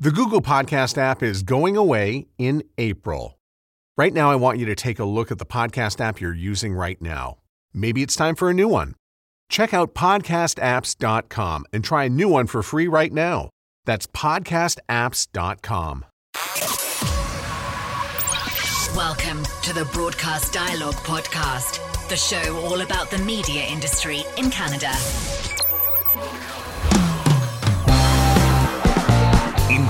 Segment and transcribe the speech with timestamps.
[0.00, 3.38] The Google Podcast app is going away in April.
[3.96, 6.74] Right now, I want you to take a look at the podcast app you're using
[6.74, 7.38] right now.
[7.72, 8.96] Maybe it's time for a new one.
[9.48, 13.50] Check out podcastapps.com and try a new one for free right now.
[13.84, 16.04] That's podcastapps.com.
[18.96, 24.92] Welcome to the Broadcast Dialogue Podcast, the show all about the media industry in Canada.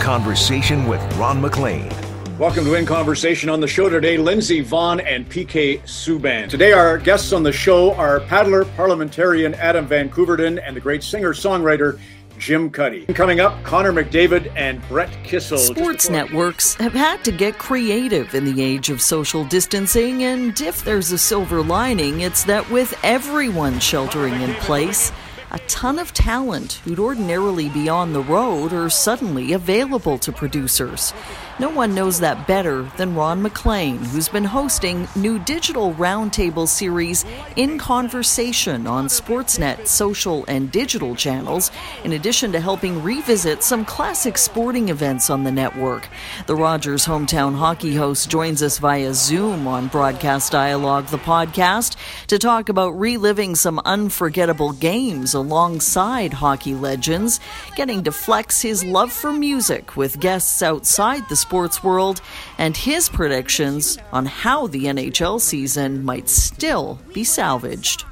[0.04, 1.90] Conversation with Ron MacLean.
[2.38, 6.46] Welcome to In Conversation on the show today, Lindsey Vonn and PK Subban.
[6.46, 11.02] Today, our guests on the show are paddler, parliamentarian Adam van Koeverden and the great
[11.02, 11.98] singer-songwriter
[12.38, 13.06] Jim Cuddy.
[13.14, 15.56] Coming up, Connor McDavid and Brett Kissel.
[15.56, 20.84] Sports networks have had to get creative in the age of social distancing, and if
[20.84, 25.12] there's a silver lining, it's that with everyone sheltering in place,
[25.54, 31.14] a ton of talent who'd ordinarily be on the road are suddenly available to producers.
[31.60, 37.24] No one knows that better than Ron MacLean, who's been hosting new digital roundtable series
[37.54, 41.70] In Conversation on Sportsnet social and digital channels,
[42.02, 46.08] in addition to helping revisit some classic sporting events on the network.
[46.48, 51.94] The Rogers hometown hockey host joins us via Zoom on Broadcast Dialogue, the podcast,
[52.26, 57.38] to talk about reliving some unforgettable games alongside hockey legends,
[57.76, 62.22] getting to flex his love for music with guests outside the sports world
[62.56, 68.06] and his predictions on how the NHL season might still be salvaged.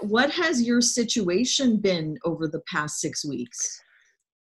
[0.00, 3.82] What has your situation been over the past six weeks?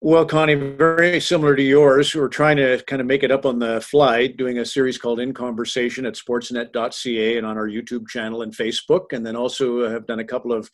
[0.03, 2.15] Well, Connie, very similar to yours.
[2.15, 5.19] We're trying to kind of make it up on the fly, doing a series called
[5.19, 9.13] In Conversation at sportsnet.ca and on our YouTube channel and Facebook.
[9.13, 10.69] And then also have done a couple of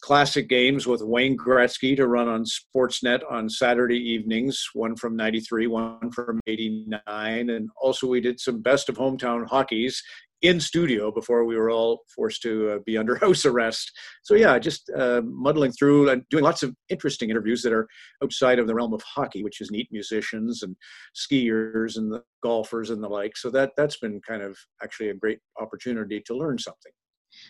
[0.00, 5.66] classic games with Wayne Gretzky to run on Sportsnet on Saturday evenings, one from 93,
[5.66, 7.50] one from 89.
[7.50, 10.02] And also, we did some best of hometown hockeys
[10.42, 13.90] in studio before we were all forced to uh, be under house arrest.
[14.22, 17.88] So, yeah, just uh, muddling through and doing lots of interesting interviews that are
[18.22, 20.76] outside of the realm of hockey, which is neat musicians and
[21.16, 23.38] skiers and the golfers and the like.
[23.38, 26.92] So, that, that's been kind of actually a great opportunity to learn something.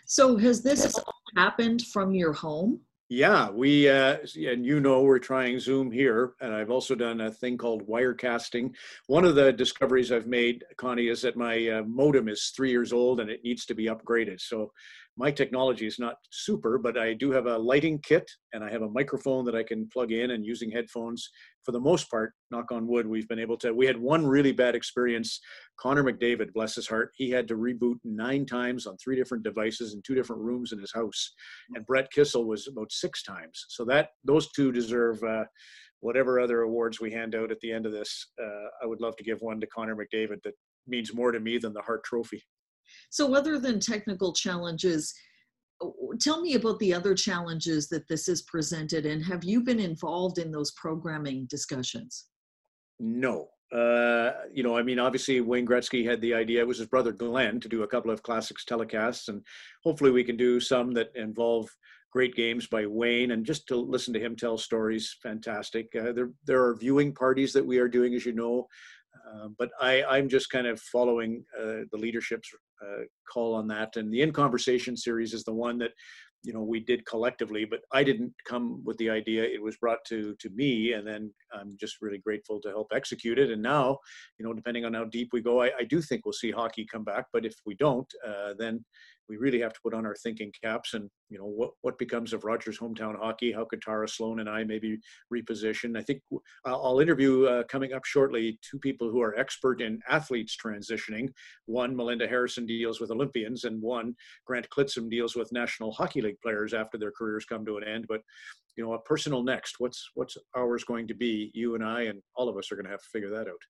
[0.06, 2.81] So has this all happened from your home?
[3.11, 7.31] Yeah, we uh, and you know we're trying Zoom here, and I've also done a
[7.31, 8.75] thing called wirecasting.
[9.09, 12.95] One of the discoveries I've made, Connie, is that my uh, modem is three years
[12.95, 14.41] old and it needs to be upgraded.
[14.41, 14.72] So
[15.16, 18.82] my technology is not super, but I do have a lighting kit and I have
[18.82, 21.28] a microphone that I can plug in and using headphones.
[21.64, 23.72] For the most part, knock on wood, we've been able to.
[23.72, 25.41] We had one really bad experience.
[25.78, 29.94] Connor McDavid, bless his heart, he had to reboot nine times on three different devices
[29.94, 31.32] in two different rooms in his house.
[31.74, 33.66] And Brett Kissel was about six times.
[33.69, 35.22] So that those two deserve.
[35.22, 35.44] Uh,
[36.00, 39.16] whatever other awards we hand out at the end of this, uh, I would love
[39.16, 40.53] to give one to Connor McDavid that
[40.86, 42.42] means more to me than the Hart Trophy.
[43.11, 45.15] So, other than technical challenges,
[46.21, 50.39] tell me about the other challenges that this has presented, and have you been involved
[50.39, 52.27] in those programming discussions?
[52.99, 53.49] No.
[53.72, 56.61] Uh, you know, I mean, obviously Wayne Gretzky had the idea.
[56.61, 59.43] It was his brother Glenn to do a couple of classics telecasts, and
[59.83, 61.69] hopefully we can do some that involve
[62.12, 65.89] great games by Wayne, and just to listen to him tell stories, fantastic.
[65.97, 68.69] Uh, there, there are viewing parties that we are doing, as you know,
[69.27, 73.68] uh, but I, I'm just kind of following uh, the leadership's uh, Uh, call on
[73.68, 73.96] that.
[73.96, 75.92] And the In Conversation series is the one that
[76.44, 80.04] you know we did collectively but i didn't come with the idea it was brought
[80.06, 83.50] to to me and then i'm just really grateful to help execute it.
[83.50, 83.98] And now
[84.38, 86.87] you know depending on how deep we go i, I do think we'll see hockey
[86.91, 87.26] come back.
[87.32, 88.84] But if we don't uh, then
[89.28, 92.32] we really have to put on our thinking caps and you know what what becomes
[92.32, 94.98] of Rogers hometown hockey how could Tara Slone and I maybe
[95.32, 95.97] reposition.
[95.97, 96.20] I think
[96.65, 101.28] I'll interview uh, coming up shortly two people who are expert in athletes transitioning.
[101.66, 104.15] One Melinda Harrison deals with Olympians and one
[104.47, 108.06] Grant Clitsome deals with National Hockey League players after their careers come to an end.
[108.09, 108.21] But
[108.76, 112.20] you know a personal next what's what's ours going to be you and I and
[112.36, 113.60] all of us are going to have to figure that out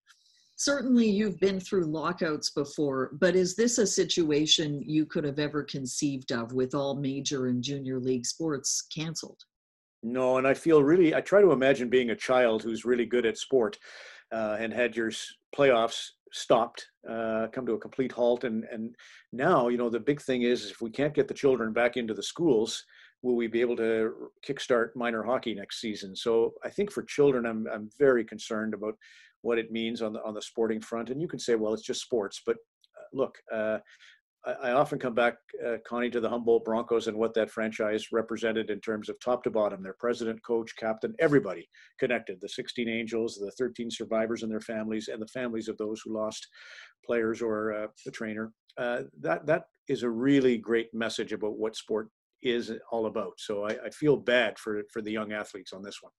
[0.57, 5.63] certainly you've been through lockouts before, but is this a situation you could have ever
[5.65, 9.41] conceived of with all major and junior league sports canceled?
[10.03, 13.27] No, and I feel really, I try to imagine being a child who's really good
[13.27, 13.79] at sport
[14.33, 15.11] uh, and had your
[15.57, 18.45] playoffs stopped, uh, come to a complete halt.
[18.45, 18.95] And, and
[19.33, 22.13] now, you know, the big thing is if we can't get the children back into
[22.13, 22.85] the schools,
[23.25, 26.15] will we be able to kickstart minor hockey next season?
[26.15, 28.95] So I think for children, I'm, I'm very concerned about
[29.41, 31.09] what it means on the on the sporting front.
[31.11, 33.79] And you can say, well, it's just sports, but uh, look, uh,
[34.63, 35.37] I, often come back,
[35.67, 39.43] uh, Connie, to the Humboldt Broncos and what that franchise represented in terms of top
[39.45, 39.83] to bottom.
[39.83, 41.67] Their president, coach, captain, everybody
[41.99, 42.39] connected.
[42.43, 46.13] The 16 Angels, the 13 survivors and their families, and the families of those who
[46.13, 46.47] lost
[47.07, 48.53] players or uh, the trainer.
[48.77, 52.09] Uh, that that is a really great message about what sport
[52.45, 53.33] is all about.
[53.39, 56.13] So I, I feel bad for for the young athletes on this one.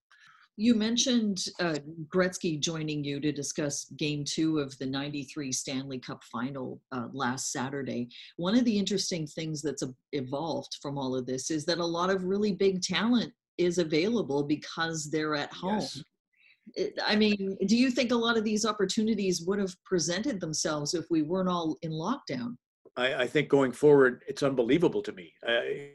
[0.58, 1.76] You mentioned uh,
[2.08, 7.52] Gretzky joining you to discuss game two of the 93 Stanley Cup final uh, last
[7.52, 8.08] Saturday.
[8.38, 9.84] One of the interesting things that's
[10.14, 14.44] evolved from all of this is that a lot of really big talent is available
[14.44, 15.82] because they're at home.
[15.82, 16.04] Yes.
[17.06, 21.06] I mean, do you think a lot of these opportunities would have presented themselves if
[21.12, 22.56] we weren't all in lockdown?
[22.98, 25.34] I, I think going forward, it's unbelievable to me.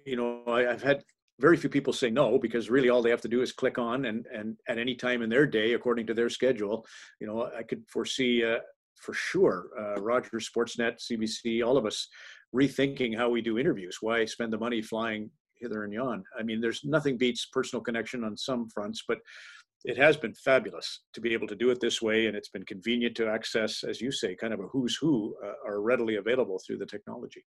[0.04, 1.02] you know, I, have had
[1.40, 4.04] very few people say no because really all they have to do is click on
[4.04, 6.86] and and at any time in their day according to their schedule
[7.20, 8.58] you know i could foresee uh,
[8.96, 12.08] for sure uh, rogers sportsnet cbc all of us
[12.54, 16.60] rethinking how we do interviews why spend the money flying hither and yon i mean
[16.60, 19.18] there's nothing beats personal connection on some fronts but
[19.84, 22.64] it has been fabulous to be able to do it this way and it's been
[22.64, 26.60] convenient to access as you say kind of a who's who uh, are readily available
[26.66, 27.44] through the technology.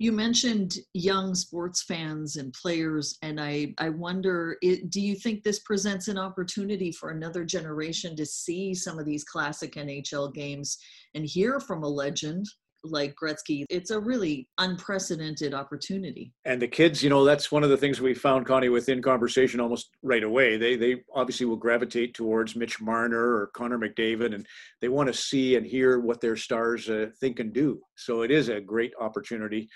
[0.00, 5.44] You mentioned young sports fans and players, and I, I wonder it, do you think
[5.44, 10.78] this presents an opportunity for another generation to see some of these classic NHL games
[11.14, 12.44] and hear from a legend
[12.84, 13.64] like Gretzky.
[13.70, 16.32] It's a really unprecedented opportunity.
[16.44, 19.60] And the kids, you know, that's one of the things we found, Connie, within conversation
[19.60, 20.56] almost right away.
[20.56, 24.46] They they obviously will gravitate towards Mitch Marner or Connor McDavid, and
[24.80, 27.80] they want to see and hear what their stars uh, think and do.
[27.96, 29.68] So it is a great opportunity.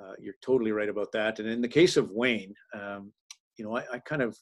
[0.00, 1.38] Uh, you're totally right about that.
[1.38, 3.12] And in the case of Wayne, um,
[3.56, 4.36] you know, I, I kind of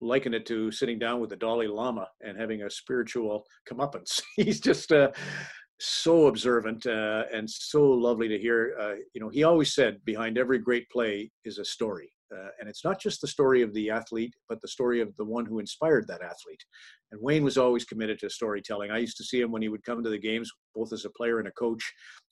[0.00, 4.20] liken it to sitting down with the Dalai Lama and having a spiritual comeuppance.
[4.36, 5.10] He's just uh,
[5.80, 8.76] so observant uh, and so lovely to hear.
[8.80, 12.12] Uh, you know, he always said behind every great play is a story.
[12.34, 15.24] Uh, and it's not just the story of the athlete, but the story of the
[15.24, 16.62] one who inspired that athlete.
[17.10, 18.90] And Wayne was always committed to storytelling.
[18.90, 21.10] I used to see him when he would come to the games, both as a
[21.10, 21.82] player and a coach.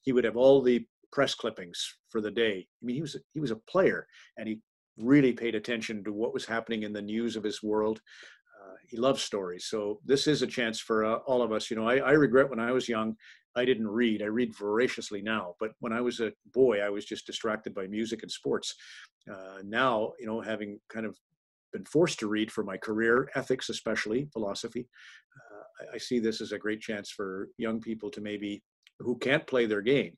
[0.03, 2.67] He would have all the press clippings for the day.
[2.83, 4.07] I mean, he was he was a player,
[4.37, 4.61] and he
[4.99, 8.01] really paid attention to what was happening in the news of his world.
[8.89, 9.67] He loves stories.
[9.67, 11.71] So this is a chance for uh, all of us.
[11.71, 13.17] You know, I, I, regret when I was young,
[13.57, 14.23] I didn't read.
[14.23, 17.87] I read voraciously now, but when I was a boy, I was just distracted by
[17.87, 18.75] music and sports.
[19.31, 21.17] Uh, now, you know, having kind of
[21.73, 24.87] been forced to read for my career, ethics especially, philosophy,
[25.37, 28.63] uh, I, I see this as a great chance for young people to maybe
[28.99, 30.17] who can't play their game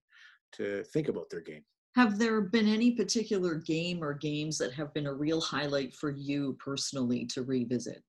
[0.53, 1.63] to think about their game.
[1.97, 6.11] Have there been any particular game or games that have been a real highlight for
[6.11, 8.03] you personally to revisit?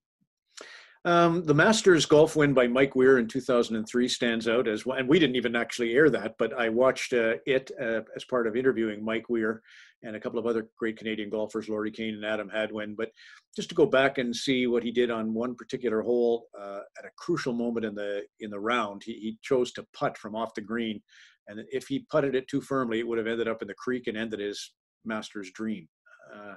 [1.06, 4.98] Um, the Masters golf win by Mike Weir in 2003 stands out as well.
[4.98, 8.48] And we didn't even actually air that, but I watched uh, it uh, as part
[8.48, 9.62] of interviewing Mike Weir
[10.04, 12.96] and a couple of other great Canadian golfers, Lorie Kane and Adam Hadwin.
[12.96, 13.12] But
[13.56, 17.06] just to go back and see what he did on one particular hole uh, at
[17.06, 20.54] a crucial moment in the in the round, he, he chose to putt from off
[20.54, 21.02] the green,
[21.48, 24.08] and if he putted it too firmly, it would have ended up in the creek
[24.08, 24.74] and ended his
[25.06, 25.88] Masters dream.
[26.34, 26.56] Uh,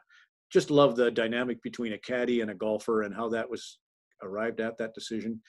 [0.52, 3.78] just love the dynamic between a caddy and a golfer and how that was
[4.22, 5.40] arrived at that decision,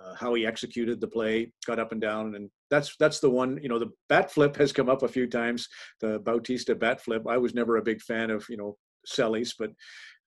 [0.00, 3.58] uh, how he executed the play, got up and down, and that's that's the one.
[3.62, 5.68] You know, the bat flip has come up a few times.
[6.00, 7.26] The Bautista bat flip.
[7.28, 9.70] I was never a big fan of you know Sellies, but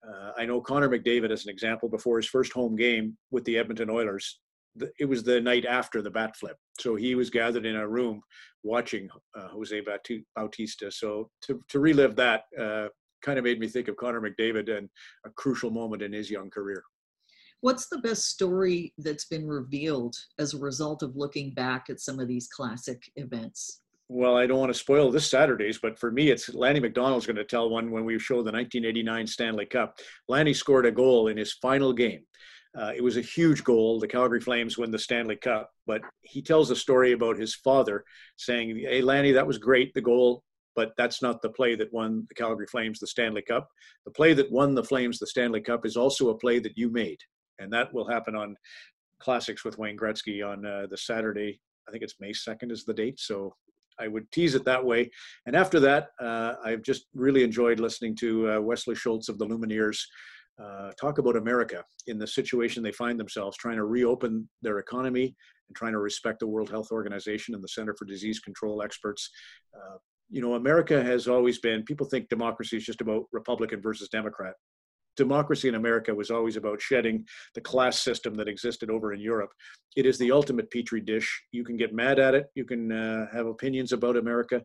[0.08, 3.58] uh, I know Connor McDavid as an example before his first home game with the
[3.58, 4.40] Edmonton Oilers.
[5.00, 8.22] It was the night after the bat flip, so he was gathered in a room
[8.64, 9.08] watching
[9.38, 9.82] uh, Jose
[10.36, 10.92] Bautista.
[10.92, 12.88] So to to relive that uh,
[13.24, 14.90] kind of made me think of Connor McDavid and
[15.26, 16.84] a crucial moment in his young career.
[17.64, 22.20] What's the best story that's been revealed as a result of looking back at some
[22.20, 23.80] of these classic events?
[24.10, 27.38] Well, I don't want to spoil this Saturday's, but for me, it's Lanny McDonald's going
[27.38, 29.98] to tell one when we show the 1989 Stanley Cup.
[30.28, 32.26] Lanny scored a goal in his final game.
[32.78, 33.98] Uh, it was a huge goal.
[33.98, 38.04] The Calgary Flames win the Stanley Cup, but he tells a story about his father
[38.36, 40.44] saying, Hey, Lanny, that was great, the goal,
[40.76, 43.70] but that's not the play that won the Calgary Flames the Stanley Cup.
[44.04, 46.92] The play that won the Flames the Stanley Cup is also a play that you
[46.92, 47.20] made
[47.60, 48.56] and that will happen on
[49.20, 51.60] Classics with Wayne Gretzky on uh, the Saturday.
[51.88, 53.20] I think it's May 2nd is the date.
[53.20, 53.56] So
[54.00, 55.10] I would tease it that way.
[55.46, 59.46] And after that, uh, I've just really enjoyed listening to uh, Wesley Schultz of the
[59.46, 60.00] Lumineers
[60.62, 65.36] uh, talk about America in the situation they find themselves, trying to reopen their economy
[65.68, 69.30] and trying to respect the World Health Organization and the Center for Disease Control experts.
[69.76, 69.98] Uh,
[70.30, 74.54] you know, America has always been, people think democracy is just about Republican versus Democrat
[75.16, 79.52] democracy in America was always about shedding the class system that existed over in Europe.
[79.96, 81.44] It is the ultimate petri dish.
[81.52, 82.48] You can get mad at it.
[82.56, 84.62] You can uh, have opinions about America.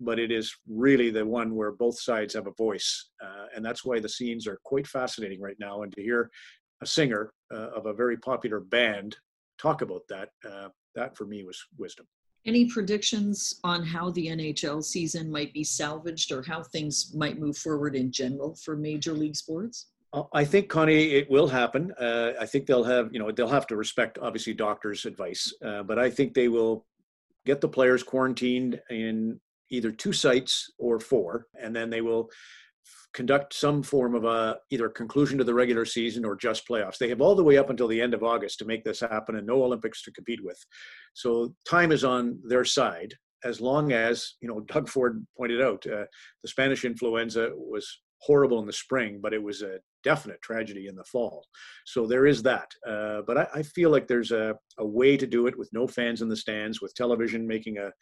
[0.00, 3.10] but it is really the one where both sides have a voice.
[3.22, 5.82] Uh, and that's why the scenes are quite fascinating right now.
[5.82, 6.30] And to hear
[6.82, 9.16] a singer uh, of a very popular band
[9.60, 12.06] talk about that, uh, that for me was wisdom.
[12.48, 17.58] Any predictions on how the NHL season might be salvaged or how things might move
[17.58, 19.88] forward in general for Major League Sports?
[20.14, 21.92] Uh, I think, Connie, it will happen.
[22.00, 25.82] Uh, I think they'll have, you know, they'll have to respect obviously doctors' advice, uh,
[25.82, 26.86] but I think they will
[27.44, 29.38] get the players quarantined in
[29.68, 32.30] either two sites or four, and then they will
[33.14, 36.98] conduct some form of a either conclusion to the regular season or just playoffs.
[36.98, 39.36] They have all the way up until the end of August to make this happen,
[39.36, 40.58] and no Olympics to compete with.
[41.14, 45.84] So time is on their side as long as you know doug ford pointed out
[45.86, 46.04] uh,
[46.42, 50.96] the spanish influenza was horrible in the spring, but it was a definite tragedy in
[50.96, 51.46] the fall.
[51.86, 52.70] So there is that.
[52.88, 55.86] Uh, but I, I, feel like there's a, a, way to do it with no
[55.86, 57.92] fans in the stands, with television making a, a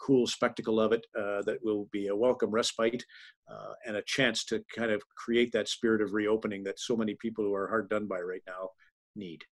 [0.00, 3.04] cool spectacle of it uh, that will be a welcome respite
[3.50, 7.16] uh, and a chance to kind of create that spirit of reopening that so many
[7.20, 8.68] people who are hard done by right now
[9.16, 9.42] need.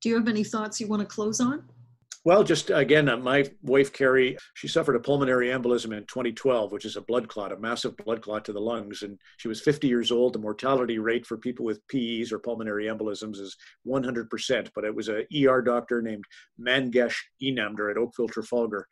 [0.00, 1.68] Do you have any thoughts you want to close on?
[2.24, 6.84] Well, just again, uh, my wife Cari, she suffered a pulmonary embolism in 2012, which
[6.84, 9.02] is a blood clot, a massive blood clot to the lungs.
[9.02, 10.32] And she was 50 years old.
[10.32, 13.56] The mortality rate for people with PEs or pulmonary embolisms is
[13.88, 14.68] 100%.
[14.72, 16.24] But it was a ER doctor named
[16.60, 18.86] Mangesh Inamdar at Oakville Trafalgar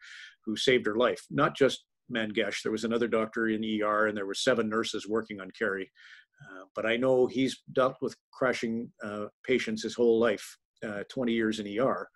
[0.44, 1.24] who saved her life.
[1.30, 5.40] Not just Mangesh, there was another doctor in ER, and there were seven nurses working
[5.40, 5.88] on Cari.
[6.42, 11.32] Uh, but I know he's dealt with crashing uh, patients his whole life, uh, 20
[11.32, 12.08] years in ER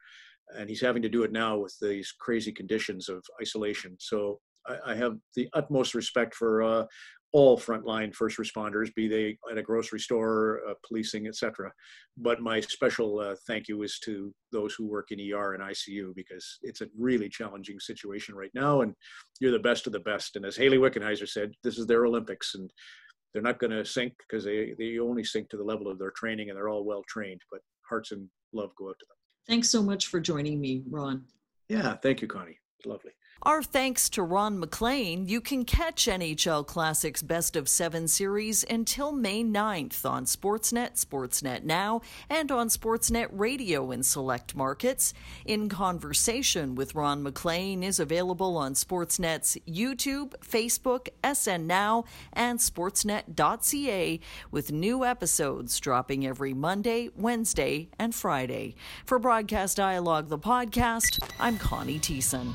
[0.57, 3.97] and he's having to do it now with these crazy conditions of isolation.
[3.99, 6.85] So I, I have the utmost respect for uh,
[7.35, 11.71] all frontline first responders, be they at a grocery store, uh, policing, etc.
[12.17, 16.15] But my special uh, thank you is to those who work in ER and ICU
[16.15, 18.95] because it's a really challenging situation right now, and
[19.41, 20.37] you're the best of the best.
[20.37, 22.71] And as Hayley Wickenheiser said, this is their Olympics, and
[23.33, 26.13] they're not going to sink because they they only sink to the level of their
[26.13, 27.41] training, and they're all well trained.
[27.51, 29.14] But hearts and love go out to them.
[29.47, 31.25] Thanks so much for joining me, Ron.
[31.69, 32.59] Yeah, thank you, Connie.
[32.85, 33.13] Lovely.
[33.47, 35.29] Our thanks to Ron MacLean.
[35.29, 41.63] You can catch NHL Classics Best of Seven series until May 9th on Sportsnet, Sportsnet
[41.63, 45.13] Now, and on Sportsnet Radio in select markets.
[45.45, 54.21] In Conversation with Ron MacLean is available on Sportsnet's YouTube, Facebook, SN Now, and Sportsnet.ca,
[54.53, 58.75] with new episodes dropping every Monday, Wednesday, and Friday.
[59.05, 62.55] For Broadcast Dialogue, the podcast, I'm Connie Thiessen.